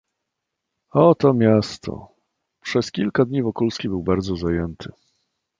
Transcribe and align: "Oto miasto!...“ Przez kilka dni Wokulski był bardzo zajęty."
"Oto 0.93 1.33
miasto!...“ 1.33 2.15
Przez 2.61 2.91
kilka 2.91 3.25
dni 3.25 3.43
Wokulski 3.43 3.89
był 3.89 4.03
bardzo 4.03 4.35
zajęty." 4.35 4.91